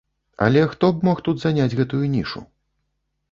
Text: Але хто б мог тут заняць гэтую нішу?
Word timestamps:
Але 0.45 0.63
хто 0.71 0.89
б 0.93 1.05
мог 1.07 1.21
тут 1.27 1.43
заняць 1.43 1.77
гэтую 1.81 2.01
нішу? 2.15 2.43